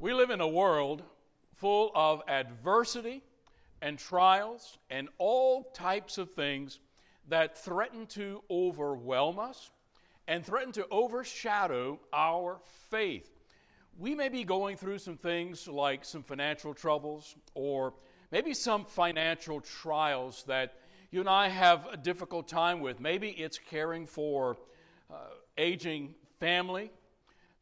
[0.00, 1.02] We live in a world
[1.56, 3.24] full of adversity
[3.82, 6.78] and trials and all types of things
[7.26, 9.72] that threaten to overwhelm us
[10.28, 13.28] and threaten to overshadow our faith.
[13.98, 17.92] We may be going through some things like some financial troubles or
[18.30, 20.74] maybe some financial trials that
[21.10, 23.00] you and I have a difficult time with.
[23.00, 24.58] Maybe it's caring for
[25.10, 25.16] uh,
[25.56, 26.92] aging family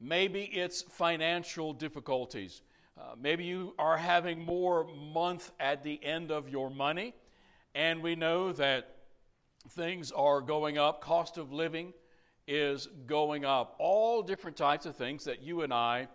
[0.01, 2.63] Maybe it's financial difficulties.
[2.99, 7.15] Uh, maybe you are having more month at the end of your money,
[7.75, 8.97] and we know that
[9.71, 11.01] things are going up.
[11.01, 11.93] Cost of living
[12.47, 13.75] is going up.
[13.79, 16.09] All different types of things that you and I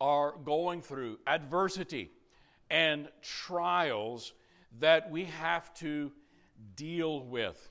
[0.00, 1.18] are going through.
[1.26, 2.10] Adversity
[2.70, 4.32] and trials
[4.80, 6.12] that we have to
[6.76, 7.70] deal with.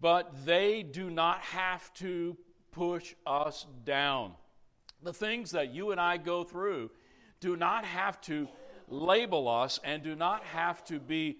[0.00, 2.36] But they do not have to
[2.72, 4.32] push us down.
[5.02, 6.90] The things that you and I go through
[7.40, 8.48] do not have to
[8.88, 11.38] label us and do not have to be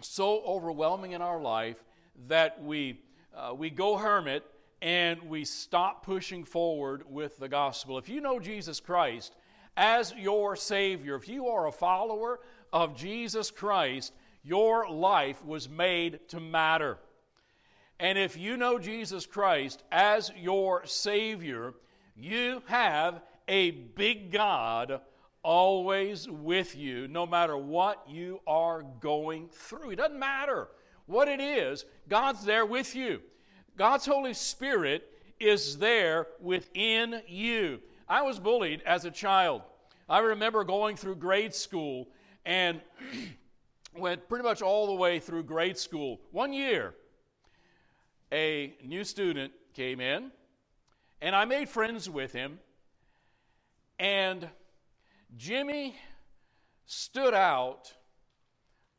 [0.00, 1.82] so overwhelming in our life
[2.28, 3.00] that we,
[3.36, 4.44] uh, we go hermit
[4.80, 7.98] and we stop pushing forward with the gospel.
[7.98, 9.34] If you know Jesus Christ
[9.76, 12.40] as your Savior, if you are a follower
[12.72, 16.98] of Jesus Christ, your life was made to matter.
[18.04, 21.72] And if you know Jesus Christ as your Savior,
[22.14, 25.00] you have a big God
[25.42, 29.92] always with you, no matter what you are going through.
[29.92, 30.68] It doesn't matter
[31.06, 33.22] what it is, God's there with you.
[33.78, 35.10] God's Holy Spirit
[35.40, 37.80] is there within you.
[38.06, 39.62] I was bullied as a child.
[40.10, 42.08] I remember going through grade school
[42.44, 42.82] and
[43.96, 46.20] went pretty much all the way through grade school.
[46.32, 46.92] One year,
[48.34, 50.32] a new student came in
[51.22, 52.58] and I made friends with him.
[53.98, 54.48] And
[55.36, 55.94] Jimmy
[56.84, 57.94] stood out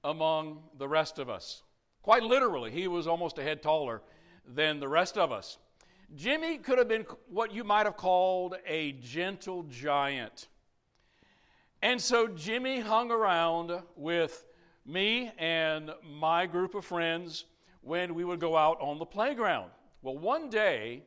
[0.05, 1.63] among the rest of us.
[2.01, 4.01] Quite literally, he was almost a head taller
[4.47, 5.57] than the rest of us.
[6.15, 10.47] Jimmy could have been what you might have called a gentle giant.
[11.81, 14.45] And so Jimmy hung around with
[14.85, 17.45] me and my group of friends
[17.85, 19.69] when we would go out on the playground.
[20.01, 21.03] Well, one day,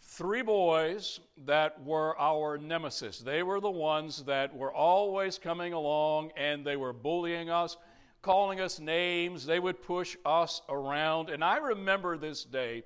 [0.00, 3.18] three boys that were our nemesis.
[3.18, 7.76] They were the ones that were always coming along and they were bullying us,
[8.22, 9.44] calling us names.
[9.44, 11.28] They would push us around.
[11.28, 12.82] And I remember this day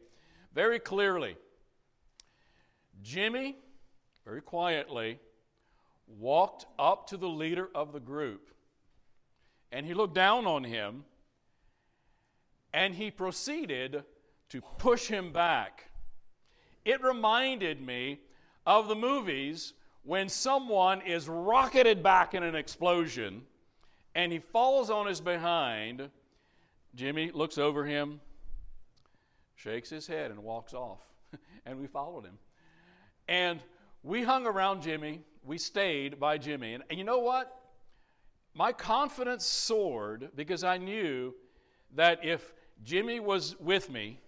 [0.52, 1.36] very clearly.
[3.00, 3.58] Jimmy,
[4.24, 5.20] very quietly,
[6.18, 8.48] walked up to the leader of the group
[9.70, 11.04] and he looked down on him
[12.72, 14.04] and he proceeded
[14.48, 15.90] to push him back
[16.84, 18.20] it reminded me
[18.66, 23.42] of the movies when someone is rocketed back in an explosion
[24.14, 26.10] and he falls on his behind.
[26.94, 28.20] Jimmy looks over him,
[29.54, 31.00] shakes his head, and walks off.
[31.66, 32.38] and we followed him.
[33.28, 33.60] And
[34.02, 35.20] we hung around Jimmy.
[35.44, 36.74] We stayed by Jimmy.
[36.74, 37.56] And, and you know what?
[38.54, 41.32] My confidence soared because I knew
[41.94, 44.18] that if Jimmy was with me,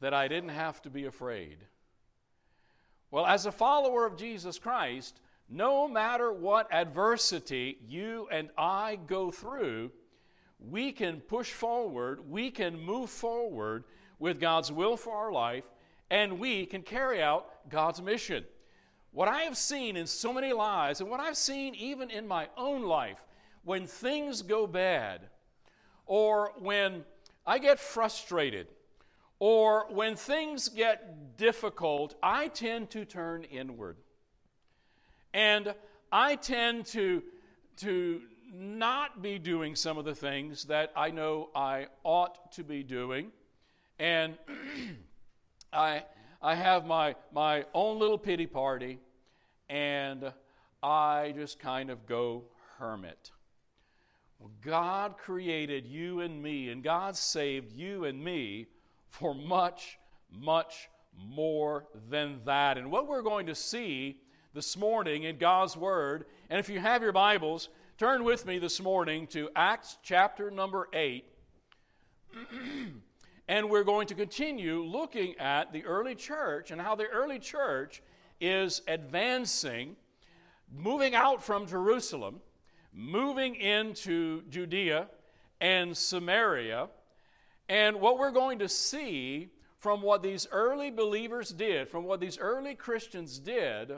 [0.00, 1.58] that I didn't have to be afraid.
[3.10, 9.30] Well, as a follower of Jesus Christ, no matter what adversity you and I go
[9.30, 9.92] through,
[10.58, 13.84] we can push forward, we can move forward
[14.18, 15.64] with God's will for our life,
[16.10, 18.44] and we can carry out God's mission.
[19.12, 22.48] What I have seen in so many lives, and what I've seen even in my
[22.56, 23.24] own life,
[23.62, 25.20] when things go bad,
[26.06, 27.04] or when
[27.46, 28.68] I get frustrated,
[29.38, 33.96] or when things get difficult, I tend to turn inward.
[35.32, 35.74] And
[36.10, 37.22] I tend to,
[37.78, 38.22] to
[38.52, 43.32] not be doing some of the things that I know I ought to be doing.
[43.98, 44.38] And
[45.72, 46.04] I,
[46.40, 49.00] I have my, my own little pity party,
[49.68, 50.32] and
[50.82, 52.44] I just kind of go
[52.78, 53.32] hermit.
[54.62, 58.66] God created you and me, and God saved you and me
[59.08, 59.98] for much,
[60.30, 62.78] much more than that.
[62.78, 64.20] And what we're going to see
[64.52, 67.68] this morning in God's Word, and if you have your Bibles,
[67.98, 71.24] turn with me this morning to Acts chapter number 8.
[73.48, 78.02] and we're going to continue looking at the early church and how the early church
[78.40, 79.96] is advancing,
[80.72, 82.40] moving out from Jerusalem,
[82.94, 85.08] moving into Judea
[85.60, 86.88] and Samaria
[87.68, 92.38] and what we're going to see from what these early believers did, from what these
[92.38, 93.92] early Christians did,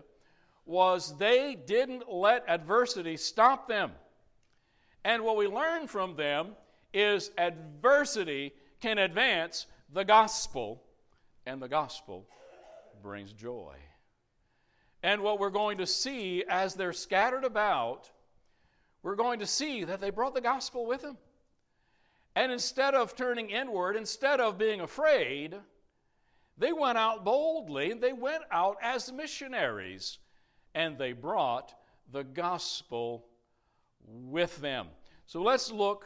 [0.65, 3.93] was they didn't let adversity stop them.
[5.05, 6.57] And what we learn from them
[6.93, 10.83] is adversity can advance the gospel,
[11.47, 12.27] and the gospel
[13.03, 13.77] brings joy.
[15.03, 18.11] And what we're going to see as they're scattered about,
[19.07, 21.17] we're going to see that they brought the gospel with them.
[22.35, 25.55] And instead of turning inward, instead of being afraid,
[26.59, 30.19] they went out boldly, they went out as missionaries,
[30.75, 31.73] and they brought
[32.11, 33.27] the gospel
[34.05, 34.89] with them.
[35.27, 36.05] So let's look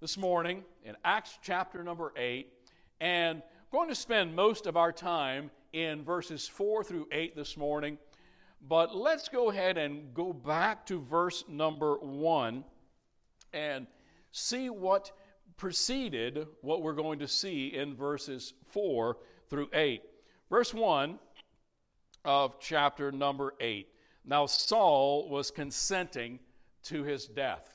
[0.00, 2.48] this morning in Acts chapter number 8,
[3.00, 7.56] and I'm going to spend most of our time in verses 4 through 8 this
[7.56, 7.98] morning.
[8.68, 12.64] But let's go ahead and go back to verse number 1
[13.52, 13.86] and
[14.30, 15.10] see what
[15.56, 19.16] preceded what we're going to see in verses 4
[19.50, 20.02] through 8.
[20.48, 21.18] Verse 1
[22.24, 23.88] of chapter number 8.
[24.24, 26.38] Now Saul was consenting
[26.84, 27.74] to his death.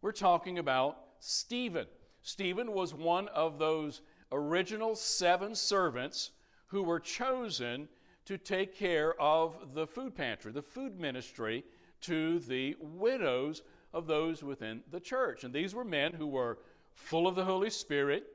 [0.00, 1.86] We're talking about Stephen.
[2.22, 4.00] Stephen was one of those
[4.32, 6.30] original seven servants
[6.66, 7.88] who were chosen
[8.26, 11.64] to take care of the food pantry, the food ministry
[12.02, 13.62] to the widows
[13.92, 15.44] of those within the church.
[15.44, 16.58] And these were men who were
[16.94, 18.26] full of the Holy Spirit.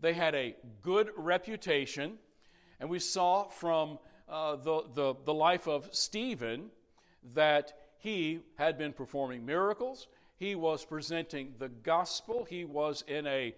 [0.00, 2.18] They had a good reputation.
[2.80, 3.98] And we saw from
[4.28, 6.70] uh, the, the, the life of Stephen
[7.34, 13.54] that he had been performing miracles, he was presenting the gospel, he was in a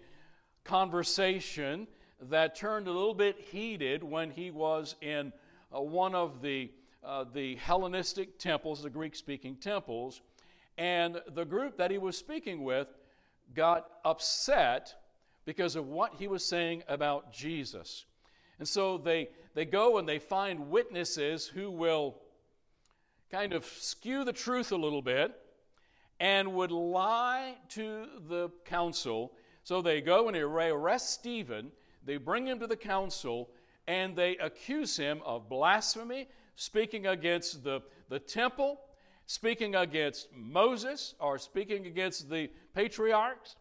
[0.63, 1.87] conversation
[2.21, 5.33] that turned a little bit heated when he was in
[5.75, 6.71] uh, one of the,
[7.03, 10.21] uh, the Hellenistic temples, the Greek speaking temples,
[10.77, 12.87] and the group that he was speaking with
[13.53, 14.93] got upset
[15.45, 18.05] because of what he was saying about Jesus.
[18.59, 22.15] And so they, they go and they find witnesses who will
[23.31, 25.35] kind of skew the truth a little bit
[26.19, 29.33] and would lie to the council.
[29.63, 31.71] So they go and they arrest Stephen,
[32.03, 33.49] they bring him to the council,
[33.87, 38.81] and they accuse him of blasphemy, speaking against the, the temple,
[39.25, 43.55] speaking against Moses, or speaking against the patriarchs.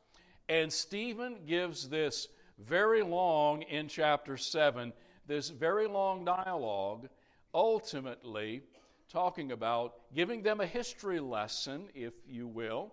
[0.49, 2.29] And Stephen gives this
[2.59, 4.93] very long, in chapter 7,
[5.27, 7.09] this very long dialogue,
[7.55, 8.63] ultimately
[9.09, 12.93] talking about giving them a history lesson, if you will,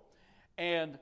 [0.57, 1.00] and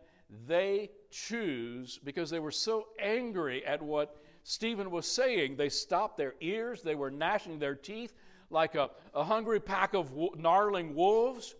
[0.47, 6.35] they choose, because they were so angry at what Stephen was saying, they stopped their
[6.41, 8.13] ears, they were gnashing their teeth
[8.49, 11.55] like a, a hungry pack of wo- gnarling wolves,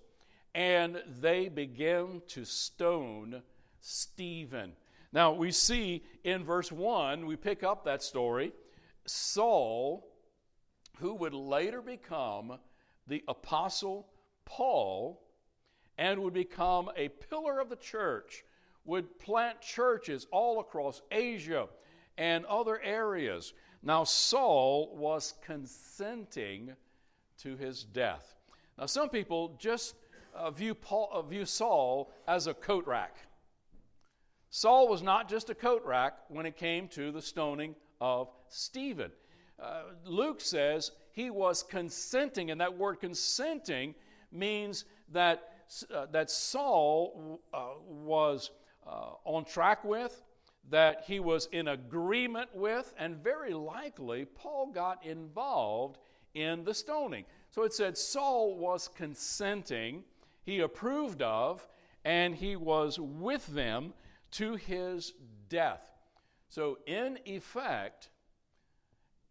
[0.54, 3.42] and they began to stone
[3.80, 4.74] Stephen.
[5.14, 8.54] Now, we see in verse 1, we pick up that story.
[9.06, 10.08] Saul,
[10.98, 12.58] who would later become
[13.08, 14.08] the Apostle
[14.46, 15.22] Paul
[15.98, 18.44] and would become a pillar of the church,
[18.86, 21.68] would plant churches all across Asia
[22.18, 23.54] and other areas.
[23.84, 26.72] Now, Saul was consenting
[27.40, 28.36] to his death.
[28.78, 29.96] Now, some people just
[30.36, 33.18] uh, view, Paul, uh, view Saul as a coat rack.
[34.50, 39.12] Saul was not just a coat rack when it came to the stoning of Stephen.
[39.62, 43.96] Uh, Luke says he was consenting, and that word consenting
[44.32, 45.54] means that,
[45.94, 48.52] uh, that Saul uh, was
[48.86, 50.22] uh, on track with,
[50.70, 55.98] that he was in agreement with, and very likely Paul got involved
[56.34, 57.26] in the stoning.
[57.50, 60.04] So it said Saul was consenting,
[60.44, 61.68] he approved of,
[62.06, 63.94] and he was with them
[64.32, 65.14] to his
[65.50, 65.92] death.
[66.50, 68.10] So, in effect,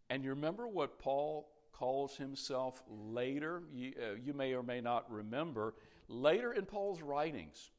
[0.09, 3.63] and you remember what Paul calls himself later?
[3.73, 5.75] You, uh, you may or may not remember.
[6.09, 7.71] Later in Paul's writings,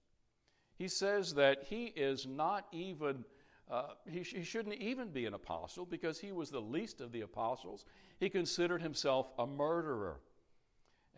[0.75, 3.25] he says that he is not even,
[3.69, 7.11] uh, he, sh- he shouldn't even be an apostle because he was the least of
[7.11, 7.85] the apostles.
[8.19, 10.19] He considered himself a murderer.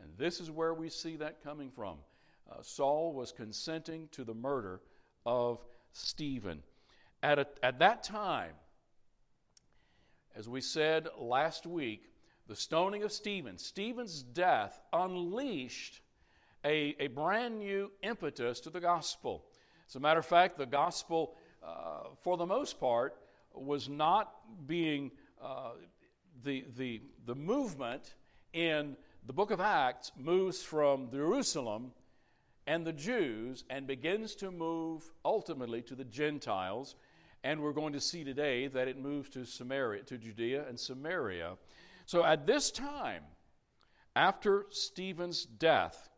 [0.01, 1.97] And this is where we see that coming from.
[2.51, 4.81] Uh, Saul was consenting to the murder
[5.25, 6.62] of Stephen.
[7.21, 8.53] At, a, at that time,
[10.35, 12.09] as we said last week,
[12.47, 16.01] the stoning of Stephen, Stephen's death unleashed
[16.65, 19.45] a, a brand new impetus to the gospel.
[19.88, 21.35] As a matter of fact, the gospel,
[21.65, 23.15] uh, for the most part,
[23.53, 24.34] was not
[24.67, 25.72] being uh,
[26.43, 28.15] the, the, the movement
[28.53, 31.91] in the book of Acts moves from Jerusalem
[32.65, 36.96] and the Jews and begins to move ultimately to the Gentiles
[37.43, 41.58] and we're going to see today that it moves to Samaria, to Judea and Samaria.
[42.05, 43.24] So at this time,
[44.15, 46.10] after Stephen's death,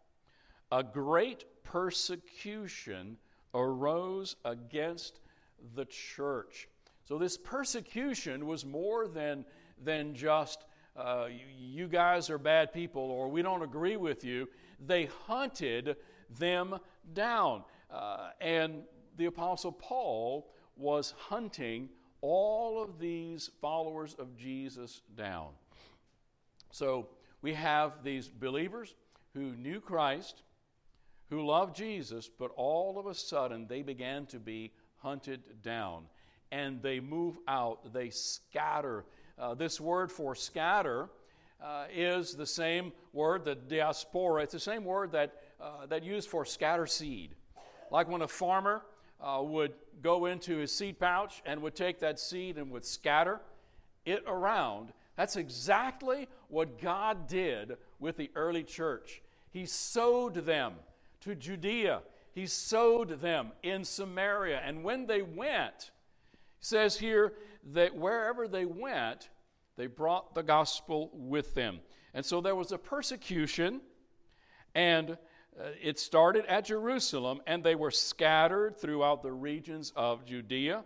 [0.72, 3.18] a great persecution
[3.54, 5.20] arose against
[5.76, 6.68] the church.
[7.04, 9.46] So, this persecution was more than,
[9.84, 14.50] than just, uh, you guys are bad people or we don't agree with you.
[14.86, 15.98] They hunted
[16.40, 16.80] them
[17.14, 17.64] down.
[17.92, 18.84] Uh, and
[19.18, 21.90] the Apostle Paul was hunting
[22.22, 25.50] all of these followers of Jesus down.
[26.72, 27.10] So,
[27.42, 28.96] we have these believers
[29.36, 30.42] who knew Christ,
[31.30, 34.72] who loved Jesus, but all of a sudden they began to be
[35.06, 36.04] hunted down
[36.52, 39.06] and they move out, they scatter.
[39.38, 41.10] Uh, this word for scatter
[41.64, 46.30] uh, is the same word, the diaspora, it's the same word that, uh, that used
[46.30, 47.36] for scatter seed.
[47.92, 48.82] Like when a farmer
[49.22, 53.42] uh, would go into his seed pouch and would take that seed and would scatter
[54.06, 59.22] it around that's exactly what God did with the early church.
[59.52, 60.74] He sowed them
[61.22, 62.02] to Judea,
[62.36, 64.62] He sowed them in Samaria.
[64.63, 65.92] And when they went,
[66.60, 67.32] says here
[67.72, 69.30] that wherever they went,
[69.77, 71.80] they brought the gospel with them.
[72.13, 73.80] And so there was a persecution,
[74.74, 80.84] and uh, it started at Jerusalem, and they were scattered throughout the regions of Judea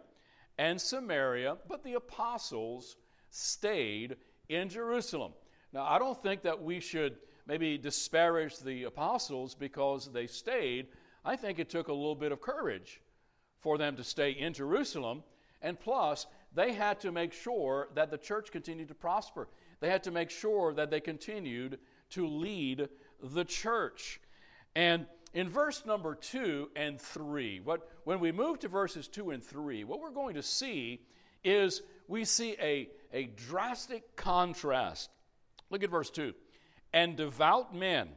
[0.60, 2.98] and Samaria, but the apostles
[3.32, 4.18] stayed
[4.50, 5.34] in Jerusalem.
[5.74, 10.90] Now, I don't think that we should maybe disparage the apostles because they stayed.
[11.24, 13.02] I think it took a little bit of courage
[13.60, 15.24] for them to stay in Jerusalem.
[15.62, 19.48] And plus, they had to make sure that the church continued to prosper.
[19.82, 21.80] They had to make sure that they continued
[22.12, 22.90] to lead
[23.22, 24.22] the church.
[24.76, 29.44] And in verse number two and three, what, when we move to verses two and
[29.44, 31.02] three, what we're going to see
[31.44, 35.10] is we see a, a drastic contrast.
[35.70, 36.34] Look at verse 2.
[36.94, 38.10] And devout men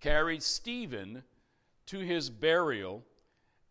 [0.00, 1.22] carried Stephen
[1.88, 3.02] to his burial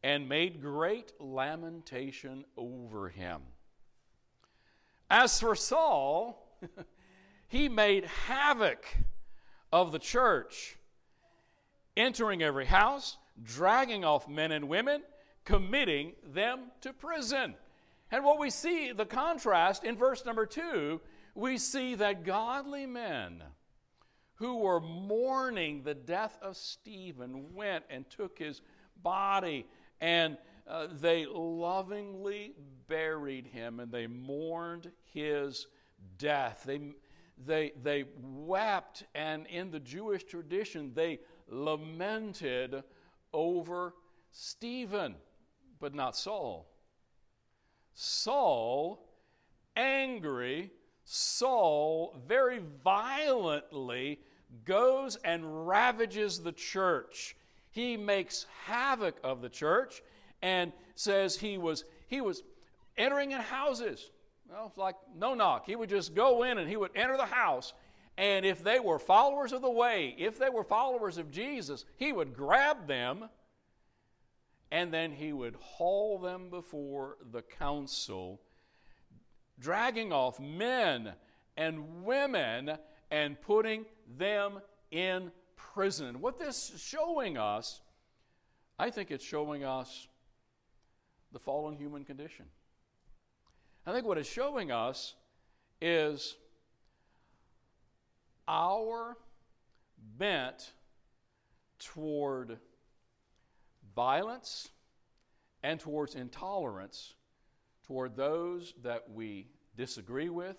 [0.04, 3.42] and made great lamentation over him.
[5.10, 6.58] As for Saul,
[7.48, 8.86] he made havoc
[9.72, 10.78] of the church,
[11.96, 15.04] entering every house, dragging off men and women,
[15.46, 17.56] committing them to prison.
[18.12, 21.02] And what we see, the contrast in verse number two,
[21.36, 23.44] we see that godly men
[24.38, 28.62] who were mourning the death of Stephen went and took his
[29.04, 29.66] body
[30.02, 32.54] and uh, they lovingly
[32.88, 35.68] buried him and they mourned his
[36.18, 36.64] death.
[36.66, 36.80] They,
[37.46, 42.84] they, they wept, and in the Jewish tradition, they lamented
[43.34, 43.94] over
[44.32, 45.16] Stephen,
[45.80, 46.68] but not Saul.
[47.94, 49.08] Saul,
[49.76, 50.72] angry,
[51.10, 54.20] Saul very violently
[54.66, 57.38] goes and ravages the church.
[57.72, 60.02] He makes havoc of the church
[60.42, 62.44] and says he was, he was
[62.98, 64.12] entering in houses.
[64.50, 65.66] Well, like no knock.
[65.66, 67.72] He would just go in and he would enter the house.
[68.18, 72.12] And if they were followers of the way, if they were followers of Jesus, he
[72.12, 73.30] would grab them
[74.72, 78.42] and then he would haul them before the council,
[79.60, 81.14] dragging off men
[81.56, 82.78] and women
[83.12, 83.86] and putting
[84.18, 84.60] them
[84.92, 86.22] in prison.
[86.22, 87.82] What this is showing us,
[88.78, 90.08] I think it's showing us
[91.32, 92.46] the fallen human condition.
[93.86, 95.16] I think what it's showing us
[95.82, 96.36] is
[98.48, 99.18] our
[100.18, 100.74] bent
[101.80, 102.58] toward
[103.96, 104.70] violence
[105.64, 107.14] and towards intolerance
[107.88, 110.58] toward those that we disagree with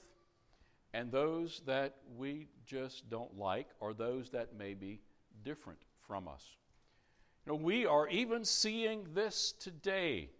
[0.94, 5.00] and those that we just don't like or those that may be
[5.44, 6.56] different from us.
[7.44, 10.30] You know, we are even seeing this today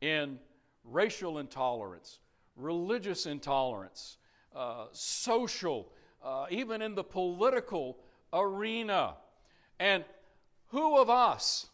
[0.00, 0.38] in
[0.84, 2.18] racial intolerance,
[2.56, 4.16] religious intolerance,
[4.54, 5.92] uh, social,
[6.24, 7.98] uh, even in the political
[8.32, 9.14] arena.
[9.78, 10.04] And
[10.68, 11.66] who of us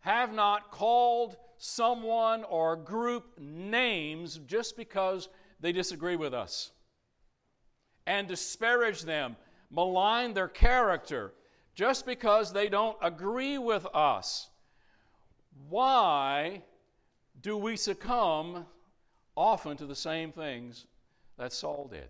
[0.00, 5.28] have not called someone or group names just because
[5.60, 6.70] they disagree with us
[8.06, 9.36] and disparage them,
[9.70, 11.34] malign their character
[11.74, 14.48] just because they don't agree with us.
[15.68, 16.62] Why
[17.40, 18.66] do we succumb
[19.36, 20.86] often to the same things
[21.36, 22.08] that Saul did?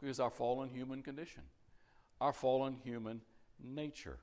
[0.00, 1.42] Because our fallen human condition,
[2.20, 3.20] our fallen human
[3.62, 4.18] nature.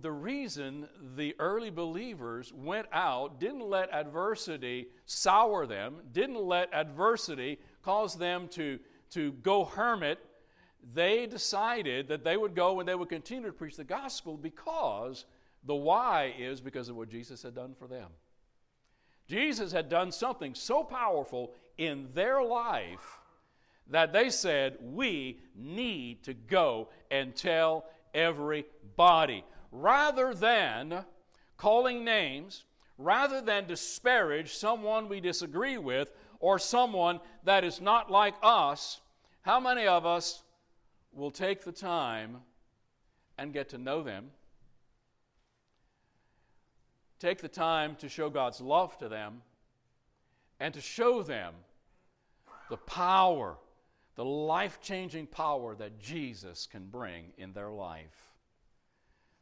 [0.00, 7.58] The reason the early believers went out, didn't let adversity sour them, didn't let adversity
[7.82, 8.78] cause them to,
[9.10, 10.18] to go hermit.
[10.94, 15.24] They decided that they would go and they would continue to preach the gospel because
[15.64, 18.08] the why is because of what Jesus had done for them.
[19.28, 23.20] Jesus had done something so powerful in their life
[23.88, 31.04] that they said, We need to go and tell everybody rather than
[31.56, 32.64] calling names,
[32.98, 39.00] rather than disparage someone we disagree with or someone that is not like us,
[39.42, 40.42] how many of us
[41.12, 42.38] will take the time
[43.38, 44.30] and get to know them?
[47.18, 49.42] Take the time to show God's love to them
[50.58, 51.54] and to show them
[52.70, 53.58] the power,
[54.14, 58.29] the life changing power that Jesus can bring in their life.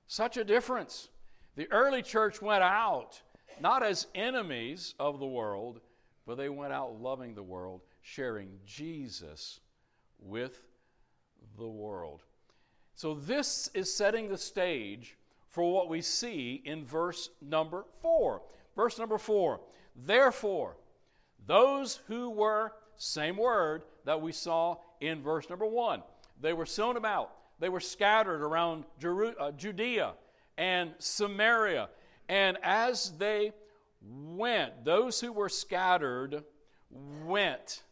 [0.09, 1.11] Such a difference.
[1.55, 3.21] The early church went out
[3.61, 5.81] not as enemies of the world,
[6.27, 9.61] but they went out loving the world, sharing Jesus
[10.19, 10.63] with
[11.59, 12.23] the world.
[12.95, 15.17] So, this is setting the stage
[15.49, 18.43] for what we see in verse number four.
[18.75, 19.61] Verse number four
[19.95, 20.77] Therefore,
[21.47, 26.03] those who were, same word that we saw in verse number one,
[26.41, 30.15] they were sown about, they were scattered around uh, Judea
[30.57, 31.89] and Samaria.
[32.29, 33.53] And as they
[34.03, 36.45] went, those who were scattered
[36.91, 37.83] went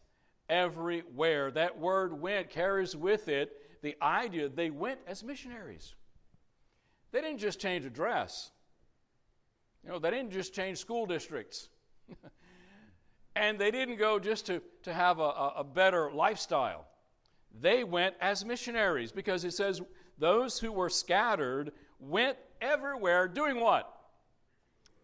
[0.49, 1.51] everywhere.
[1.51, 5.95] That word went carries with it the idea they went as missionaries.
[7.11, 8.51] They didn't just change address,
[9.83, 11.69] you know, they didn't just change school districts.
[13.35, 16.85] and they didn't go just to, to have a, a better lifestyle.
[17.59, 19.81] They went as missionaries because it says
[20.17, 23.91] those who were scattered went everywhere doing what?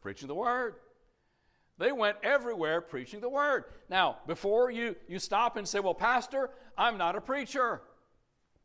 [0.01, 0.75] Preaching the word.
[1.77, 3.65] They went everywhere preaching the word.
[3.89, 7.81] Now, before you, you stop and say, Well, Pastor, I'm not a preacher.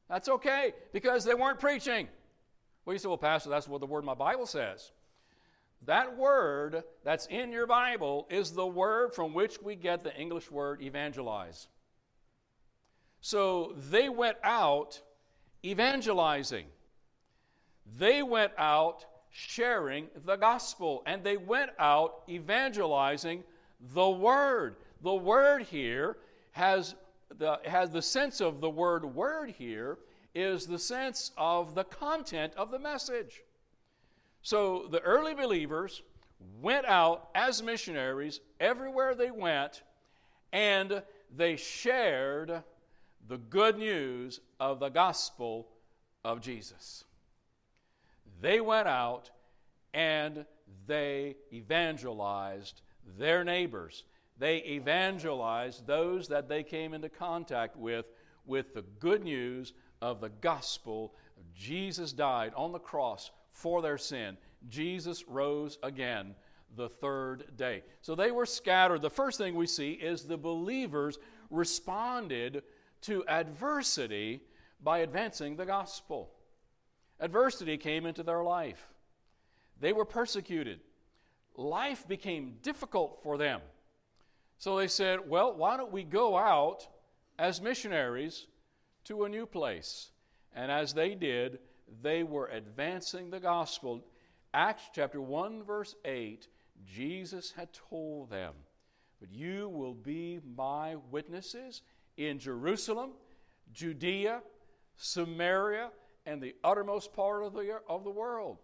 [0.08, 2.08] That's okay because they weren't preaching.
[2.84, 4.92] Well, you say, Well, Pastor, that's what the word in my Bible says.
[5.86, 10.50] That word that's in your Bible is the word from which we get the English
[10.50, 11.68] word evangelize.
[13.20, 15.00] So they went out
[15.64, 16.66] evangelizing.
[17.98, 23.44] They went out sharing the gospel and they went out evangelizing
[23.80, 24.76] the word.
[25.02, 26.16] The word here
[26.52, 26.94] has
[27.36, 29.98] the, has the sense of the word word here
[30.34, 33.42] is the sense of the content of the message.
[34.42, 36.02] So the early believers
[36.60, 39.82] went out as missionaries everywhere they went
[40.52, 41.02] and
[41.36, 42.62] they shared
[43.28, 45.68] the good news of the gospel
[46.24, 47.04] of Jesus.
[48.40, 49.30] They went out
[49.92, 50.44] and
[50.86, 52.80] they evangelized
[53.18, 54.04] their neighbors.
[54.38, 58.06] They evangelized those that they came into contact with
[58.46, 61.14] with the good news of the gospel.
[61.54, 64.38] Jesus died on the cross for their sin.
[64.68, 66.34] Jesus rose again
[66.76, 67.82] the third day.
[68.00, 69.02] So they were scattered.
[69.02, 71.18] The first thing we see is the believers
[71.50, 72.62] responded
[73.02, 74.42] to adversity
[74.82, 76.30] by advancing the gospel.
[77.20, 78.88] Adversity came into their life.
[79.80, 80.80] They were persecuted.
[81.56, 83.60] Life became difficult for them.
[84.58, 86.86] So they said, Well, why don't we go out
[87.38, 88.46] as missionaries
[89.04, 90.10] to a new place?
[90.54, 91.58] And as they did,
[92.02, 94.04] they were advancing the gospel.
[94.54, 96.48] Acts chapter 1, verse 8,
[96.86, 98.54] Jesus had told them,
[99.20, 101.82] But you will be my witnesses
[102.18, 103.12] in Jerusalem,
[103.72, 104.42] Judea,
[104.96, 105.90] Samaria,
[106.26, 108.58] and the uttermost part of the, of the world.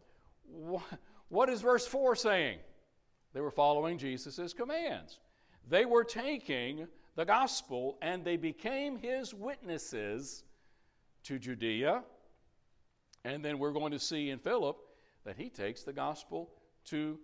[1.29, 2.59] What is verse 4 saying?
[3.33, 5.19] They were following Jesus' commands.
[5.69, 10.45] They were taking the gospel and they became his witnesses
[11.23, 12.03] to Judea.
[13.25, 14.77] And then we're going to see in Philip
[15.25, 16.51] that he takes the gospel
[16.87, 17.19] to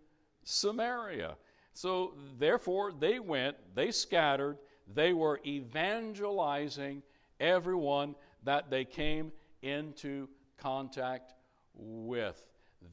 [0.45, 1.37] Samaria.
[1.75, 4.57] So, therefore, they went, they scattered,
[4.95, 7.03] they were evangelizing
[7.39, 11.35] everyone that they came into contact
[11.75, 12.45] with.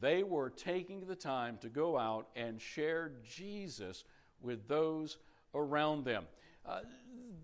[0.02, 4.04] They were taking the time to go out and share Jesus
[4.42, 5.18] with those
[5.54, 6.26] around them.
[6.66, 6.82] Uh,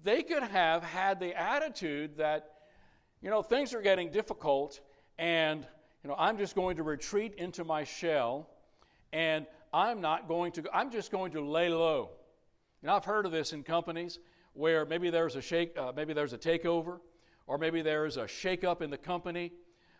[0.04, 2.52] they could have had the attitude that,
[3.22, 4.82] you know, things are getting difficult
[5.18, 5.66] and,
[6.04, 8.50] you know, I'm just going to retreat into my shell
[9.14, 12.10] and I'm not going to, I'm just going to lay low.
[12.84, 14.20] Know, I've heard of this in companies
[14.54, 17.00] where maybe there's a shake, uh, maybe there's a takeover,
[17.48, 19.52] or maybe there's a shakeup in the company,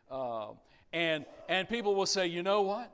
[0.10, 0.50] uh,
[0.92, 2.92] And, and people will say, you know what?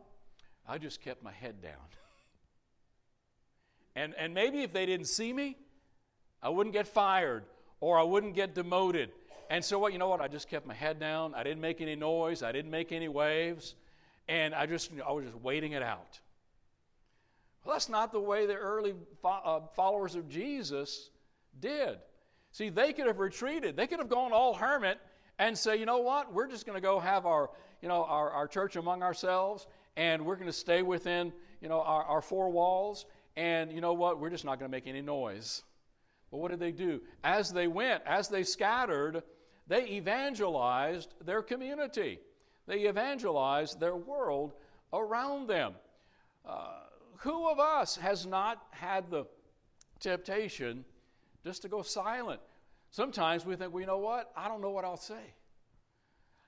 [0.67, 1.73] I just kept my head down.
[3.95, 5.57] and, and maybe if they didn't see me,
[6.41, 7.43] I wouldn't get fired
[7.81, 9.11] or I wouldn't get demoted.
[9.49, 9.93] And so what?
[9.93, 10.21] You know what?
[10.21, 11.33] I just kept my head down.
[11.35, 12.43] I didn't make any noise.
[12.43, 13.75] I didn't make any waves.
[14.27, 16.19] And I just, I was just waiting it out.
[17.65, 18.93] Well, that's not the way the early
[19.23, 21.09] uh, followers of Jesus
[21.59, 21.97] did.
[22.51, 23.75] See, they could have retreated.
[23.75, 24.99] They could have gone all hermit
[25.37, 26.33] and say, you know what?
[26.33, 27.49] We're just going to go have our,
[27.81, 31.81] you know, our, our church among ourselves, and we're going to stay within, you know,
[31.81, 33.05] our, our four walls.
[33.37, 34.19] And you know what?
[34.19, 35.63] We're just not going to make any noise.
[36.31, 37.01] But what did they do?
[37.23, 39.23] As they went, as they scattered,
[39.67, 42.19] they evangelized their community.
[42.67, 44.53] They evangelized their world
[44.91, 45.73] around them.
[46.45, 46.71] Uh,
[47.17, 49.25] who of us has not had the
[49.99, 50.85] temptation
[51.43, 52.39] just to go silent?
[52.91, 54.31] Sometimes we think, well, you know what?
[54.35, 55.33] I don't know what I'll say.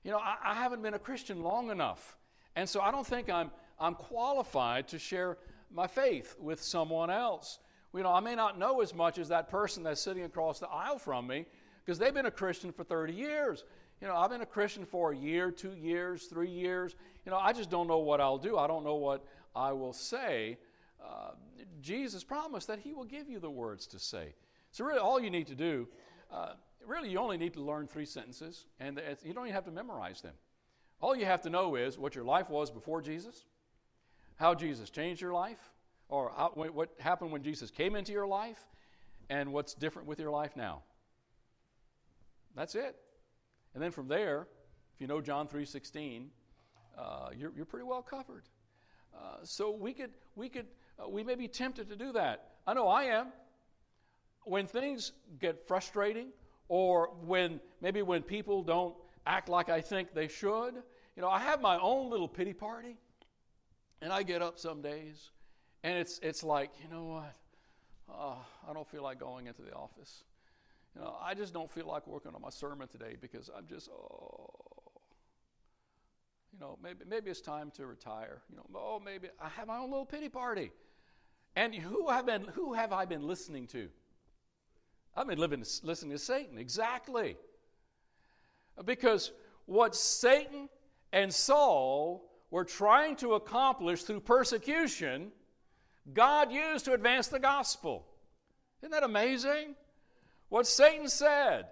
[0.04, 2.16] You know, I, I haven't been a Christian long enough.
[2.56, 5.38] And so I don't think I'm, I'm qualified to share
[5.72, 7.58] my faith with someone else.
[7.94, 10.68] You know, I may not know as much as that person that's sitting across the
[10.68, 11.46] aisle from me
[11.84, 13.64] because they've been a Christian for 30 years.
[14.00, 16.96] You know, I've been a Christian for a year, two years, three years.
[17.24, 18.56] You know, I just don't know what I'll do.
[18.56, 19.24] I don't know what
[19.54, 20.58] I will say.
[21.00, 21.32] Uh,
[21.80, 24.34] Jesus promised that He will give you the words to say.
[24.72, 25.86] So, really, all you need to do,
[26.32, 26.54] uh,
[26.86, 30.22] really, you only need to learn three sentences, and you don't even have to memorize
[30.22, 30.34] them.
[31.00, 33.44] All you have to know is what your life was before Jesus,
[34.36, 35.58] how Jesus changed your life,
[36.08, 38.66] or how, what happened when Jesus came into your life,
[39.28, 40.82] and what's different with your life now.
[42.54, 42.96] That's it.
[43.74, 44.46] And then from there,
[44.94, 46.26] if you know John 3.16,
[46.98, 48.44] uh, you're, you're pretty well covered.
[49.14, 50.66] Uh, so we could, we could,
[50.98, 52.52] uh, we may be tempted to do that.
[52.66, 53.32] I know I am.
[54.44, 56.28] When things get frustrating,
[56.68, 58.94] or when maybe when people don't
[59.26, 60.74] act like I think they should,
[61.16, 62.96] you know, I have my own little pity party,
[64.00, 65.30] and I get up some days,
[65.82, 67.34] and it's it's like, you know what?
[68.08, 70.24] Oh, I don't feel like going into the office.
[70.94, 73.88] You know, I just don't feel like working on my sermon today because I'm just
[73.88, 74.72] oh
[76.52, 78.42] you know, maybe, maybe it's time to retire.
[78.50, 80.70] You know, oh, maybe I have my own little pity party.
[81.56, 83.88] And who have, been, who have I been listening to?
[85.16, 87.36] I've been living, listening to Satan, exactly.
[88.84, 89.32] Because
[89.66, 90.68] what Satan
[91.12, 95.32] and Saul were trying to accomplish through persecution,
[96.12, 98.06] God used to advance the gospel.
[98.80, 99.74] Isn't that amazing?
[100.48, 101.66] What Satan said,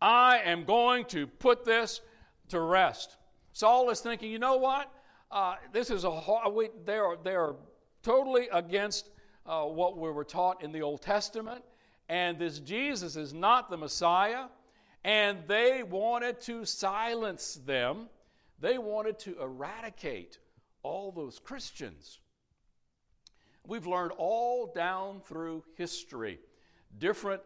[0.00, 2.00] I am going to put this
[2.48, 3.16] to rest.
[3.52, 4.90] Saul is thinking, you know what?
[5.30, 6.22] Uh, this is a
[6.84, 7.56] they are they are
[8.02, 9.10] totally against
[9.46, 11.64] uh, what we were taught in the Old Testament,
[12.08, 14.46] and this Jesus is not the Messiah,
[15.04, 18.08] and they wanted to silence them.
[18.60, 20.38] They wanted to eradicate
[20.82, 22.20] all those Christians.
[23.66, 26.38] We've learned all down through history,
[26.98, 27.42] different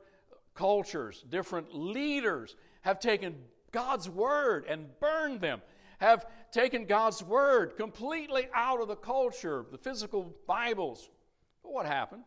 [0.54, 3.36] cultures, different leaders have taken
[3.70, 5.60] God's word and burned them
[5.98, 11.10] have taken God's Word completely out of the culture, the physical Bibles.
[11.62, 12.22] But what happened?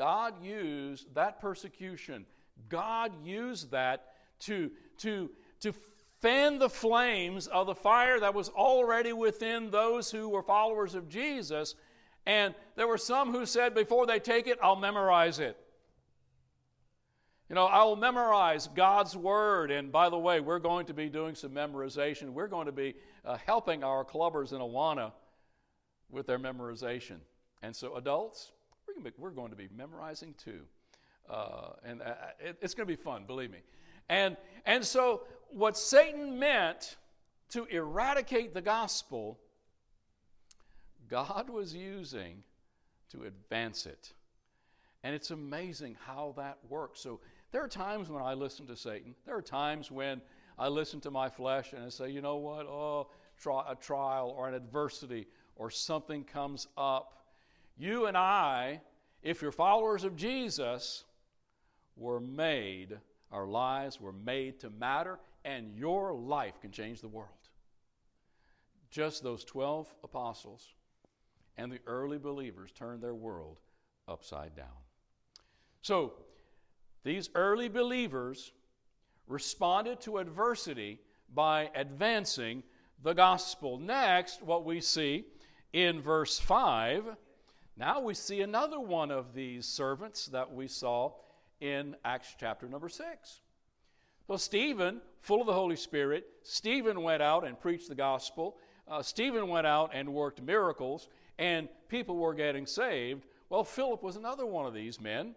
[0.00, 2.24] God used that persecution,
[2.70, 5.28] God used that to, to,
[5.60, 5.74] to
[6.22, 11.10] fan the flames of the fire that was already within those who were followers of
[11.10, 11.74] Jesus.
[12.24, 15.58] And there were some who said, before they take it, I'll memorize it.
[17.50, 19.70] You know, I will memorize God's Word.
[19.70, 22.30] And by the way, we're going to be doing some memorization.
[22.30, 25.12] We're going to be uh, helping our clubbers in Awana
[26.08, 27.16] with their memorization.
[27.60, 28.52] And so, adults,
[28.90, 30.60] we're going to be, we're going to be memorizing too.
[31.28, 33.58] Uh, and uh, it, it's going to be fun, believe me.
[34.08, 36.96] And, and so, what Satan meant
[37.50, 39.38] to eradicate the gospel,
[41.08, 42.42] God was using
[43.10, 44.12] to advance it.
[45.02, 47.00] And it's amazing how that works.
[47.00, 47.20] So,
[47.52, 49.14] there are times when I listen to Satan.
[49.26, 50.20] There are times when
[50.58, 52.66] I listen to my flesh and I say, you know what?
[52.66, 53.08] Oh,
[53.40, 55.26] try, a trial or an adversity
[55.56, 57.19] or something comes up.
[57.80, 58.82] You and I,
[59.22, 61.04] if you're followers of Jesus,
[61.96, 62.98] were made,
[63.32, 67.30] our lives were made to matter, and your life can change the world.
[68.90, 70.74] Just those 12 apostles
[71.56, 73.60] and the early believers turned their world
[74.06, 74.66] upside down.
[75.80, 76.12] So,
[77.02, 78.52] these early believers
[79.26, 81.00] responded to adversity
[81.34, 82.62] by advancing
[83.02, 83.78] the gospel.
[83.78, 85.24] Next, what we see
[85.72, 87.16] in verse 5,
[87.80, 91.12] now we see another one of these servants that we saw
[91.62, 93.40] in Acts chapter number 6.
[94.28, 98.58] Well, Stephen, full of the Holy Spirit, Stephen went out and preached the gospel.
[98.86, 103.24] Uh, Stephen went out and worked miracles, and people were getting saved.
[103.48, 105.34] Well, Philip was another one of these men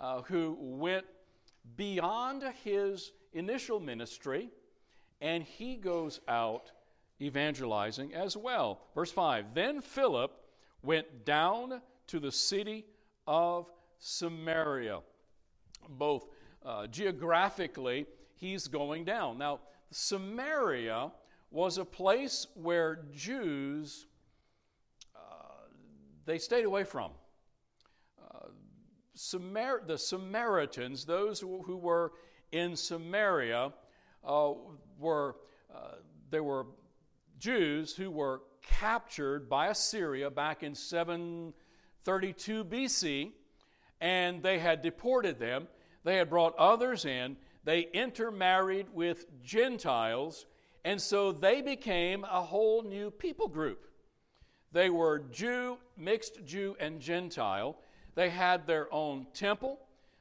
[0.00, 1.04] uh, who went
[1.76, 4.48] beyond his initial ministry,
[5.20, 6.72] and he goes out
[7.20, 8.80] evangelizing as well.
[8.94, 10.41] Verse 5 Then Philip
[10.82, 12.84] went down to the city
[13.26, 15.00] of Samaria.
[15.88, 16.26] Both
[16.64, 19.38] uh, geographically, he's going down.
[19.38, 21.12] Now, Samaria
[21.50, 24.06] was a place where Jews
[25.14, 25.20] uh,
[26.24, 27.10] they stayed away from.
[28.20, 28.48] Uh,
[29.14, 32.12] Samar- the Samaritans, those who, who were
[32.52, 33.72] in Samaria,
[34.24, 34.52] uh,
[34.98, 35.36] were
[35.74, 35.96] uh,
[36.30, 36.66] there were
[37.38, 43.32] Jews who were captured by Assyria back in 732 BC,
[44.00, 45.68] and they had deported them.
[46.04, 47.36] They had brought others in.
[47.64, 50.46] They intermarried with Gentiles,
[50.84, 53.86] and so they became a whole new people group.
[54.72, 57.76] They were Jew, mixed Jew and Gentile.
[58.14, 59.78] They had their own temple.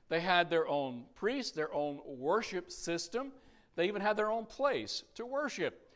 [0.10, 3.32] They had their own priests, their own worship system.
[3.76, 5.91] They even had their own place to worship.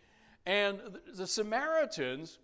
[0.46, 0.80] And
[1.14, 2.40] the Samaritans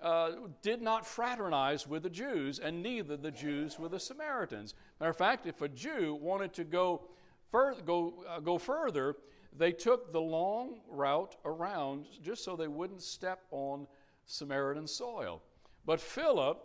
[0.00, 4.74] uh, did not fraternize with the Jews, and neither the Jews with the Samaritans.
[5.00, 7.08] Matter of fact, if a Jew wanted to go,
[7.50, 9.16] fur- go, uh, go further,
[9.56, 13.86] they took the long route around just so they wouldn't step on
[14.26, 15.42] Samaritan soil.
[15.86, 16.60] But Philip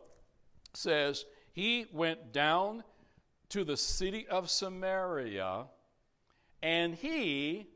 [0.73, 2.83] says he went down
[3.49, 5.65] to the city of Samaria
[6.61, 7.67] and he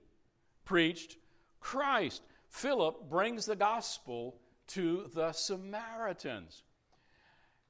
[0.66, 1.18] preached
[1.60, 2.22] Christ.
[2.54, 4.36] Philip brings the gospel
[4.68, 6.62] to the Samaritans.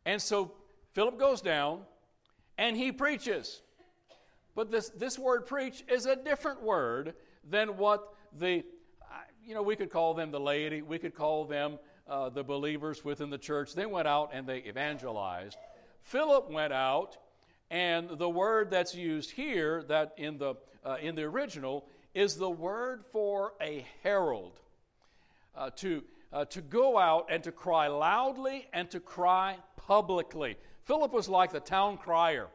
[0.06, 0.52] And so
[0.92, 1.84] Philip goes down
[2.58, 3.62] and he preaches.
[4.56, 7.14] But this, this word preach is a different word
[7.50, 8.66] than what the,
[9.44, 13.06] you know, we could call them the laity, we could call them uh, the believers
[13.06, 13.74] within the church.
[13.74, 15.58] They went out and they evangelized.
[16.02, 17.18] Philip went out,
[17.72, 22.50] and the word that's used here, that in the, uh, in the original, is the
[22.50, 24.60] word for a herald.
[25.56, 30.58] Uh, to, uh, to go out and to cry loudly and to cry publicly.
[30.84, 32.48] Philip was like the town crier.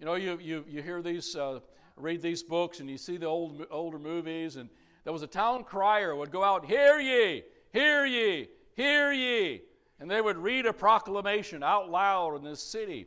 [0.00, 1.60] You know, you, you, you hear these, uh,
[1.96, 4.68] read these books and you see the old, older movies, and
[5.04, 9.62] there was a town crier would go out, Hear ye, hear ye, hear ye.
[10.00, 13.06] And they would read a proclamation out loud in this city.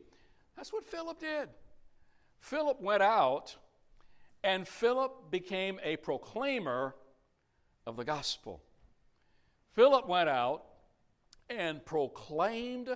[0.55, 1.49] That's what Philip did.
[2.39, 3.55] Philip went out,
[4.43, 6.95] and Philip became a proclaimer
[7.85, 8.61] of the gospel.
[9.73, 10.63] Philip went out
[11.49, 12.95] and proclaimed,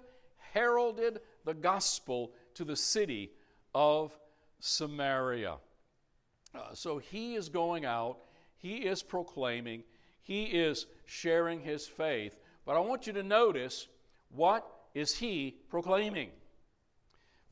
[0.53, 3.31] heralded the gospel to the city
[3.73, 4.17] of
[4.59, 5.57] Samaria.
[6.53, 8.17] Uh, so he is going out,
[8.57, 9.83] he is proclaiming,
[10.21, 12.39] he is sharing his faith.
[12.65, 13.87] But I want you to notice
[14.29, 16.29] what is he proclaiming?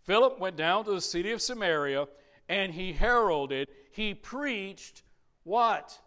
[0.04, 2.08] Philip went down to the city of Samaria
[2.48, 5.04] and he heralded, he preached
[5.44, 6.00] what?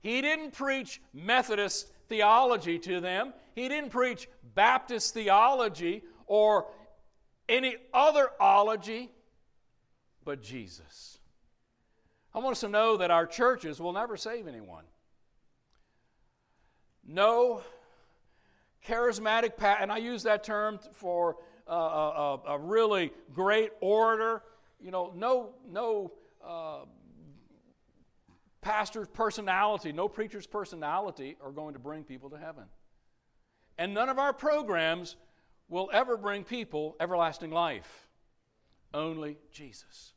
[0.00, 3.32] He didn't preach Methodist theology to them.
[3.54, 6.66] He didn't preach Baptist theology or
[7.48, 9.10] any other ology
[10.24, 11.18] but Jesus.
[12.34, 14.84] I want us to know that our churches will never save anyone.
[17.06, 17.62] No
[18.86, 24.42] charismatic, and I use that term for a, a, a really great orator.
[24.80, 26.12] You know, no, no
[26.44, 26.80] uh,
[28.60, 32.64] pastor's personality, no preacher's personality are going to bring people to heaven.
[33.78, 35.16] And none of our programs
[35.68, 38.06] will ever bring people everlasting life.
[38.94, 40.14] Only Jesus.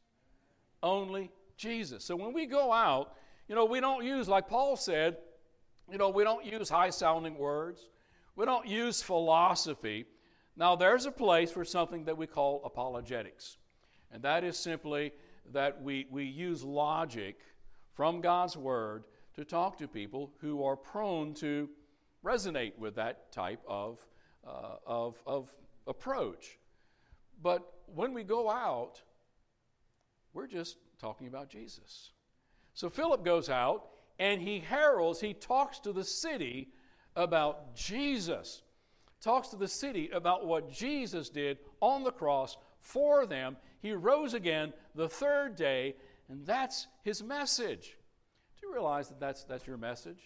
[0.81, 2.05] Only Jesus.
[2.05, 3.15] So when we go out,
[3.47, 5.17] you know, we don't use, like Paul said,
[5.91, 7.89] you know, we don't use high sounding words.
[8.35, 10.05] We don't use philosophy.
[10.55, 13.57] Now, there's a place for something that we call apologetics.
[14.11, 15.11] And that is simply
[15.51, 17.39] that we, we use logic
[17.99, 19.03] from God's Word
[19.35, 21.67] to talk to people who are prone to
[22.23, 23.99] resonate with that type of,
[24.47, 25.53] uh, of, of
[25.85, 26.59] approach.
[27.43, 29.01] But when we go out,
[30.31, 32.11] we're just talking about Jesus.
[32.73, 36.69] So Philip goes out and he heralds, he talks to the city
[37.17, 38.61] about Jesus.
[39.19, 43.57] Talks to the city about what Jesus did on the cross for them.
[43.81, 45.95] He rose again the third day
[46.29, 47.97] and that's his message.
[48.59, 50.19] Do you realize that that's, that's your message?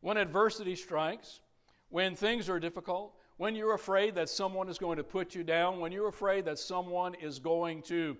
[0.00, 1.40] When adversity strikes,
[1.90, 5.80] when things are difficult, when you're afraid that someone is going to put you down,
[5.80, 8.16] when you're afraid that someone is going to,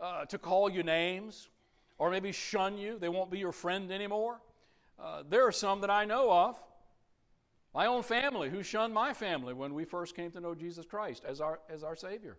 [0.00, 1.48] uh, to call you names,
[1.98, 2.98] or maybe shun you.
[2.98, 4.40] They won't be your friend anymore.
[4.98, 6.58] Uh, there are some that I know of,
[7.74, 11.24] my own family, who shunned my family when we first came to know Jesus Christ
[11.26, 12.38] as our, as our Savior.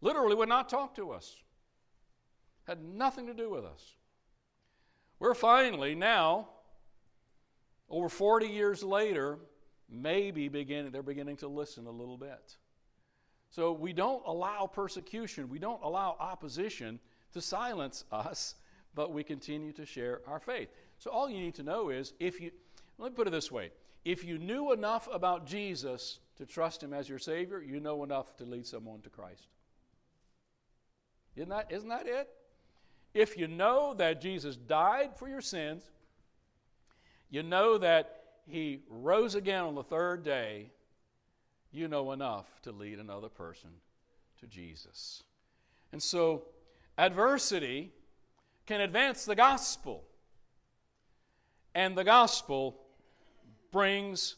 [0.00, 1.42] Literally would not talk to us,
[2.66, 3.94] had nothing to do with us.
[5.18, 6.48] We're finally now,
[7.88, 9.38] over 40 years later,
[9.88, 12.56] maybe beginning, they're beginning to listen a little bit.
[13.50, 16.98] So we don't allow persecution, we don't allow opposition
[17.32, 18.56] to silence us,
[18.94, 20.68] but we continue to share our faith.
[20.98, 22.50] So all you need to know is if you,
[22.98, 23.70] let me put it this way
[24.04, 28.36] if you knew enough about Jesus to trust him as your Savior, you know enough
[28.36, 29.48] to lead someone to Christ.
[31.34, 32.28] Isn't that, isn't that it?
[33.16, 35.82] If you know that Jesus died for your sins,
[37.30, 40.70] you know that he rose again on the third day,
[41.72, 43.70] you know enough to lead another person
[44.40, 45.22] to Jesus.
[45.92, 46.44] And so,
[46.98, 47.90] adversity
[48.66, 50.04] can advance the gospel.
[51.74, 52.82] And the gospel
[53.72, 54.36] brings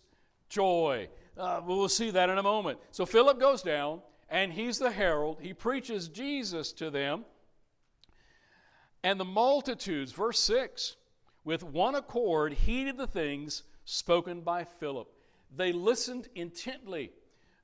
[0.49, 1.09] joy.
[1.37, 2.79] Uh, we'll see that in a moment.
[2.93, 5.39] So, Philip goes down, and he's the herald.
[5.41, 7.25] He preaches Jesus to them.
[9.03, 10.97] And the multitudes, verse 6,
[11.45, 15.09] with one accord heeded the things spoken by Philip.
[15.57, 17.13] They listened intently.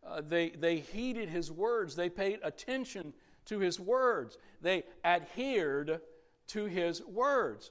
[0.07, 1.97] Uh, they, they heeded his words.
[1.97, 3.13] They paid attention
[3.47, 4.39] to his words.
[4.63, 6.01] They adhered
[6.49, 7.71] to his words.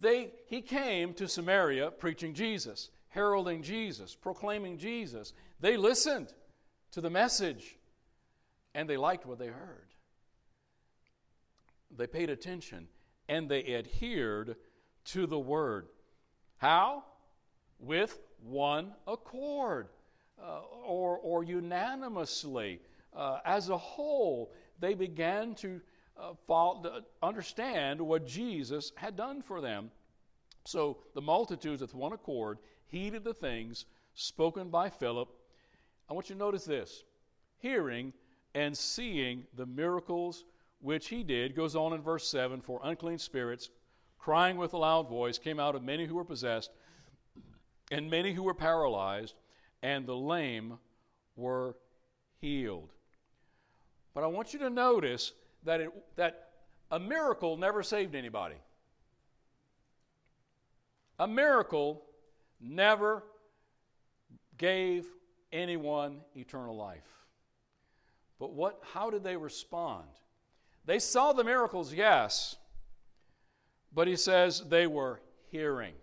[0.00, 5.32] They, he came to Samaria preaching Jesus, heralding Jesus, proclaiming Jesus.
[5.60, 6.32] They listened
[6.92, 7.76] to the message
[8.74, 9.91] and they liked what they heard.
[11.96, 12.88] They paid attention
[13.28, 14.56] and they adhered
[15.06, 15.86] to the word.
[16.58, 17.04] How?
[17.78, 19.88] With one accord
[20.42, 22.80] uh, or, or unanimously.
[23.14, 25.80] Uh, as a whole, they began to
[26.16, 29.90] uh, follow, understand what Jesus had done for them.
[30.64, 35.28] So the multitudes, with one accord, heeded the things spoken by Philip.
[36.08, 37.04] I want you to notice this
[37.58, 38.12] hearing
[38.54, 40.44] and seeing the miracles
[40.82, 43.70] which he did, goes on in verse 7 For unclean spirits,
[44.18, 46.70] crying with a loud voice, came out of many who were possessed,
[47.90, 49.34] and many who were paralyzed,
[49.82, 50.78] and the lame
[51.36, 51.76] were
[52.40, 52.92] healed.
[54.12, 55.32] But I want you to notice
[55.64, 56.50] that, it, that
[56.90, 58.56] a miracle never saved anybody.
[61.18, 62.02] A miracle
[62.60, 63.22] never
[64.58, 65.06] gave
[65.52, 67.06] anyone eternal life.
[68.38, 70.08] But what, how did they respond?
[70.84, 72.56] They saw the miracles, yes,
[73.92, 75.94] but he says they were hearing.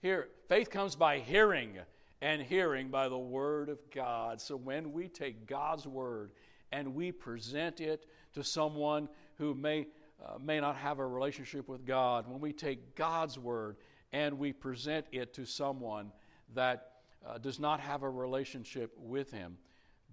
[0.00, 1.78] Here, faith comes by hearing,
[2.22, 4.40] and hearing by the Word of God.
[4.40, 6.30] So when we take God's Word
[6.70, 9.88] and we present it to someone who may,
[10.24, 13.76] uh, may not have a relationship with God, when we take God's Word
[14.12, 16.12] and we present it to someone
[16.54, 16.92] that
[17.26, 19.58] uh, does not have a relationship with Him,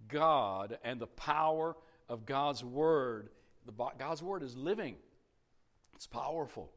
[0.08, 1.76] God and the power
[2.10, 3.30] of God's Word,
[3.66, 4.96] the, God's Word is living,
[5.96, 6.72] it's powerful,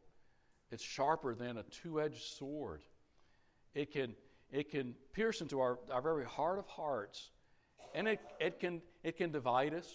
[0.70, 2.82] it's sharper than a two edged sword.
[3.74, 4.14] It can
[4.52, 7.30] it can pierce into our, our very heart of hearts,
[7.94, 9.90] and it, it, can, it can divide us,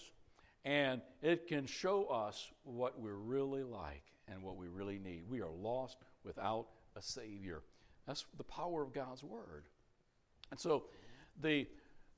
[0.64, 5.22] and it can show us what we're really like and what we really need.
[5.30, 7.62] We are lost without a Savior.
[8.06, 9.66] That's the power of God's Word.
[10.50, 10.84] And so
[11.40, 11.68] the,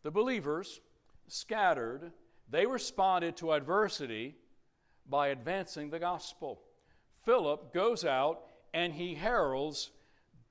[0.03, 0.81] the believers
[1.29, 2.11] scattered,
[2.51, 4.35] they responded to adversity
[5.09, 6.61] by advancing the gospel.
[7.25, 8.43] Philip goes out
[8.75, 9.91] and he heralds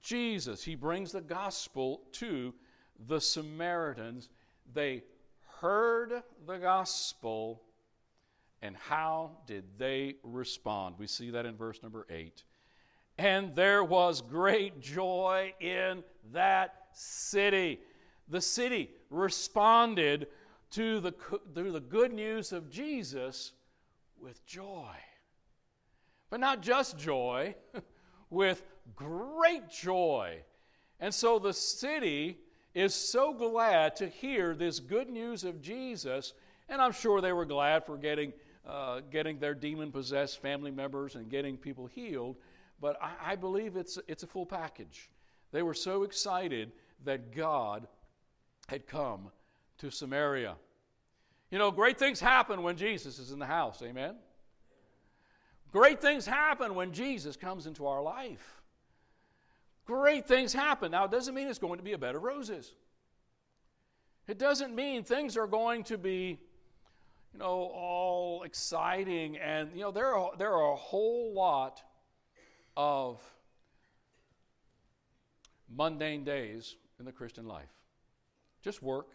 [0.01, 0.63] Jesus.
[0.63, 2.53] He brings the gospel to
[3.07, 4.29] the Samaritans.
[4.73, 5.03] They
[5.59, 7.61] heard the gospel,
[8.61, 10.95] and how did they respond?
[10.97, 12.43] We see that in verse number 8.
[13.17, 17.79] And there was great joy in that city.
[18.29, 20.27] The city responded
[20.71, 21.11] to the,
[21.55, 23.53] to the good news of Jesus
[24.21, 24.95] with joy.
[26.29, 27.55] But not just joy,
[28.29, 28.63] with
[28.95, 30.39] great joy.
[30.99, 32.37] And so the city
[32.75, 36.33] is so glad to hear this good news of Jesus,
[36.67, 38.31] and I'm sure they were glad for getting,
[38.67, 42.35] uh, getting their demon possessed family members and getting people healed,
[42.79, 45.09] but I, I believe it's, it's a full package.
[45.51, 46.71] They were so excited
[47.05, 47.87] that God
[48.67, 49.31] had come
[49.79, 50.55] to Samaria.
[51.51, 54.15] You know, great things happen when Jesus is in the house, amen?
[55.71, 58.61] Great things happen when Jesus comes into our life.
[59.85, 60.91] Great things happen.
[60.91, 62.73] Now, it doesn't mean it's going to be a bed of roses.
[64.27, 66.39] It doesn't mean things are going to be
[67.33, 69.37] you know, all exciting.
[69.37, 71.81] And, you know, there are, there are a whole lot
[72.77, 73.21] of
[75.75, 77.69] mundane days in the Christian life.
[78.61, 79.07] Just work,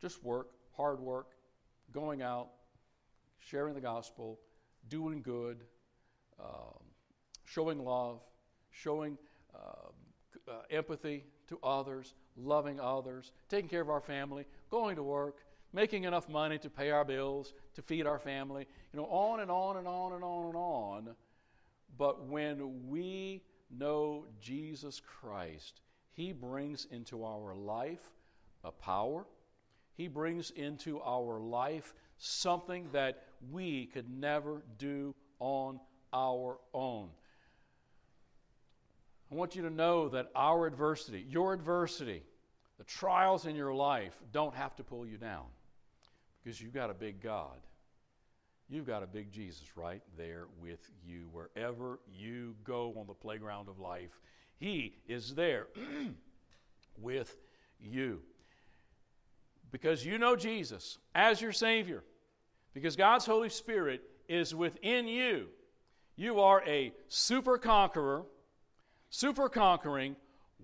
[0.00, 1.28] just work, hard work,
[1.92, 2.48] going out,
[3.38, 4.38] sharing the gospel,
[4.88, 5.64] doing good,
[6.40, 6.84] um,
[7.44, 8.20] showing love,
[8.70, 9.18] showing
[9.54, 9.88] uh,
[10.48, 15.38] uh, empathy to others, loving others, taking care of our family, going to work,
[15.72, 19.50] making enough money to pay our bills, to feed our family, you know, on and
[19.50, 21.08] on and on and on and on.
[21.96, 25.80] But when we know Jesus Christ,
[26.12, 28.10] He brings into our life
[28.64, 29.26] a power.
[29.98, 35.80] He brings into our life something that we could never do on
[36.12, 37.08] our own.
[39.30, 42.22] I want you to know that our adversity, your adversity,
[42.78, 45.46] the trials in your life don't have to pull you down
[46.42, 47.58] because you've got a big God.
[48.68, 53.68] You've got a big Jesus right there with you wherever you go on the playground
[53.68, 54.20] of life.
[54.60, 55.66] He is there
[57.00, 57.36] with
[57.80, 58.20] you.
[59.70, 62.02] Because you know Jesus as your Savior,
[62.74, 65.48] because God's Holy Spirit is within you,
[66.16, 68.24] you are a super conqueror,
[69.10, 70.16] super conquering,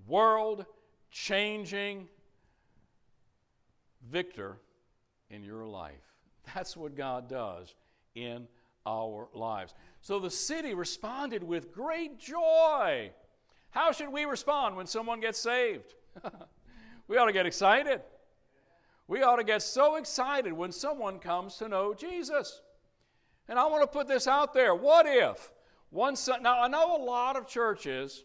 [0.07, 0.67] world
[1.11, 2.09] changing
[4.11, 4.57] victor
[5.31, 5.93] in your life.
[6.55, 7.75] That's what God does
[8.15, 8.47] in
[8.87, 9.75] our lives.
[10.01, 13.11] So the city responded with great joy.
[13.71, 15.95] How should we respond when someone gets saved?
[17.09, 18.03] we ought to get excited.
[19.07, 22.61] We ought to get so excited when someone comes to know Jesus.
[23.49, 24.75] And I want to put this out there.
[24.75, 25.53] What if
[25.91, 28.25] one son, now I know a lot of churches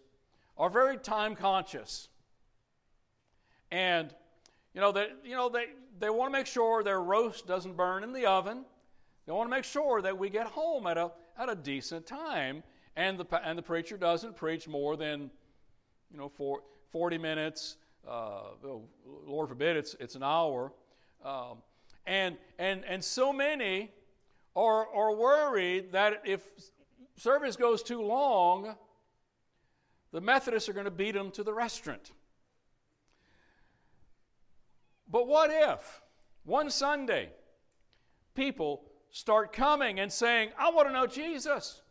[0.57, 2.07] are very time conscious.
[3.71, 4.13] And
[4.73, 5.65] you know, they, you know, they,
[5.99, 8.63] they want to make sure their roast doesn't burn in the oven.
[9.25, 12.63] They want to make sure that we get home at a, at a decent time
[12.95, 15.29] and the, and the preacher doesn't preach more than,
[16.11, 16.61] you know, for,
[16.91, 17.77] 40 minutes.
[18.09, 18.41] Uh,
[19.27, 20.73] Lord forbid it's, it's an hour.
[21.23, 21.59] Um,
[22.07, 23.91] and, and, and so many
[24.55, 26.41] are, are worried that if
[27.17, 28.75] service goes too long,
[30.11, 32.11] the Methodists are going to beat them to the restaurant.
[35.07, 36.01] But what if
[36.45, 37.29] one Sunday
[38.33, 41.81] people start coming and saying, I want to know Jesus?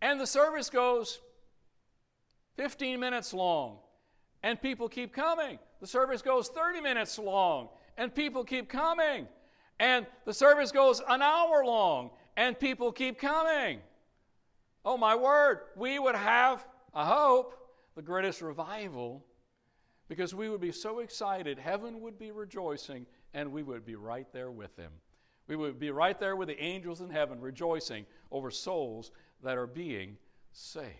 [0.00, 1.20] And the service goes
[2.56, 3.78] 15 minutes long,
[4.44, 5.58] and people keep coming.
[5.80, 9.26] The service goes 30 minutes long, and people keep coming.
[9.80, 13.80] And the service goes an hour long, and people keep coming.
[14.84, 17.58] Oh, my word, we would have, I hope,
[17.96, 19.24] the greatest revival
[20.08, 21.58] because we would be so excited.
[21.58, 24.92] Heaven would be rejoicing, and we would be right there with them.
[25.48, 29.10] We would be right there with the angels in heaven rejoicing over souls
[29.42, 30.18] that are being
[30.52, 30.92] saved.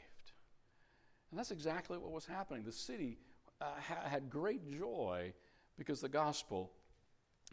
[1.30, 2.64] And that's exactly what was happening.
[2.64, 3.18] The city
[3.61, 5.32] uh, ha- had great joy
[5.76, 6.70] because the gospel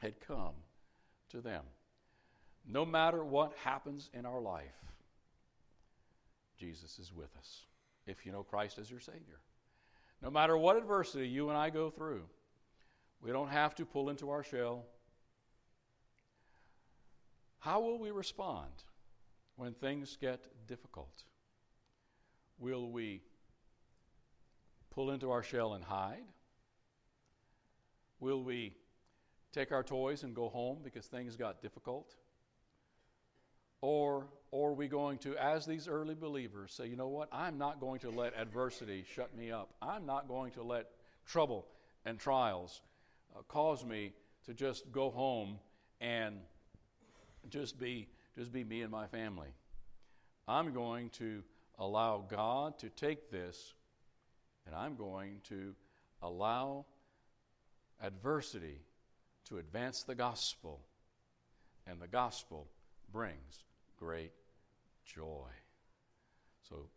[0.02, 0.54] had come
[1.30, 1.64] to them.
[2.68, 4.66] No matter what happens in our life,
[6.58, 7.66] Jesus is with us
[8.06, 9.40] if you know Christ as your Savior.
[10.22, 12.24] No matter what adversity you and I go through,
[13.22, 14.86] we don't have to pull into our shell.
[17.60, 18.72] How will we respond
[19.56, 21.24] when things get difficult?
[22.60, 23.22] Will we
[24.92, 26.24] pull into our shell and hide?
[28.20, 28.76] Will we
[29.52, 32.16] take our toys and go home because things got difficult?
[33.82, 37.30] Or, or are we going to, as these early believers, say, you know what?
[37.32, 39.74] I'm not going to let adversity shut me up.
[39.82, 40.92] I'm not going to let
[41.26, 41.66] trouble
[42.06, 42.82] and trials
[43.36, 44.14] uh, cause me
[44.46, 45.58] to just go home
[46.00, 46.36] and
[47.50, 49.50] just be, just be me and my family.
[50.48, 51.42] I'm going to
[51.80, 53.74] allow God to take this
[54.66, 55.74] and I'm going to
[56.22, 56.86] allow
[58.02, 58.80] adversity
[59.46, 60.82] to advance the gospel.
[61.88, 62.68] And the gospel
[63.12, 63.64] brings
[63.98, 64.32] great
[65.06, 65.50] joy.
[66.70, 66.88] So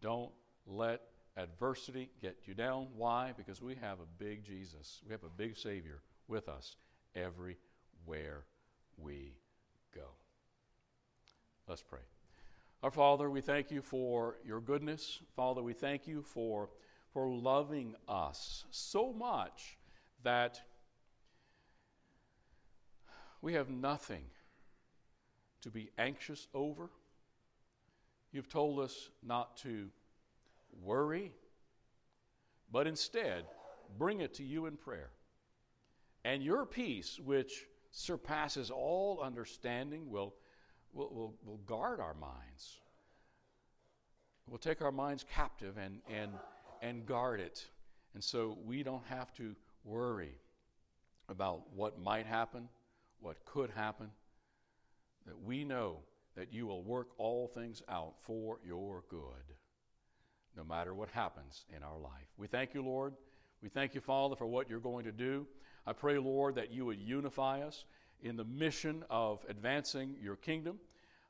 [0.00, 0.32] don't
[0.66, 1.02] let
[1.36, 2.88] adversity get you down.
[2.96, 3.32] Why?
[3.36, 5.00] Because we have a big Jesus.
[5.06, 6.76] We have a big Savior with us
[7.14, 8.44] everywhere
[8.98, 9.34] we
[9.94, 10.06] go.
[11.68, 12.00] Let's pray.
[12.82, 15.20] Our Father, we thank you for your goodness.
[15.36, 16.68] Father, we thank you for,
[17.12, 19.76] for loving us so much
[20.22, 20.60] that
[23.40, 24.24] we have nothing
[25.60, 26.90] to be anxious over.
[28.32, 29.88] You've told us not to
[30.82, 31.32] worry,
[32.70, 33.44] but instead
[33.98, 35.10] bring it to you in prayer.
[36.24, 40.34] And your peace, which surpasses all understanding will,
[40.94, 42.78] will, will, will guard our minds.
[44.48, 46.32] We'll take our minds captive and, and,
[46.82, 47.64] and guard it.
[48.12, 49.54] And so we don't have to
[49.84, 50.34] worry
[51.28, 52.68] about what might happen,
[53.20, 54.10] what could happen,
[55.26, 55.98] that we know
[56.36, 59.54] that you will work all things out for your good,
[60.56, 62.28] no matter what happens in our life.
[62.36, 63.14] We thank you, Lord.
[63.62, 65.46] We thank you, Father, for what you're going to do.
[65.86, 67.84] I pray, Lord, that you would unify us
[68.22, 70.78] in the mission of advancing your kingdom.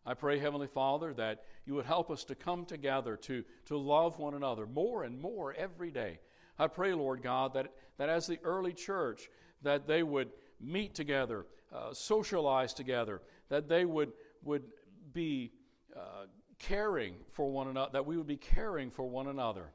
[0.04, 4.18] I pray, Heavenly Father, that you would help us to come together to, to love
[4.18, 6.18] one another more and more every day.
[6.58, 9.30] I pray, Lord God, that, that as the early church,
[9.62, 10.30] that they would
[10.60, 14.64] meet together, uh, socialize together, that they would, would
[15.12, 15.52] be
[15.96, 16.26] uh,
[16.58, 19.70] caring for one another, that we would be caring for one another.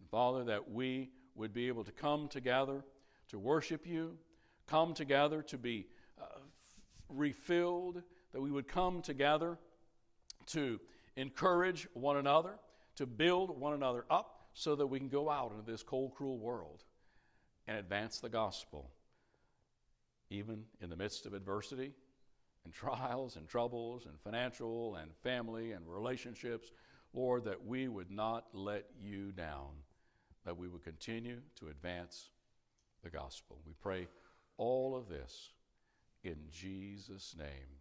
[0.00, 2.84] And Father, that we would be able to come together
[3.28, 4.16] to worship you,
[4.66, 5.86] come together to be
[6.20, 6.40] uh,
[7.08, 8.02] refilled,
[8.32, 9.58] that we would come together
[10.46, 10.80] to
[11.16, 12.52] encourage one another,
[12.96, 16.38] to build one another up so that we can go out into this cold, cruel
[16.38, 16.84] world
[17.66, 18.90] and advance the gospel,
[20.30, 21.92] even in the midst of adversity
[22.64, 26.72] and trials and troubles and financial and family and relationships.
[27.12, 29.70] Lord, that we would not let you down,
[30.44, 32.30] that we would continue to advance
[33.02, 33.58] the gospel.
[33.66, 34.06] We pray
[34.56, 35.50] all of this
[36.22, 37.79] in Jesus' name.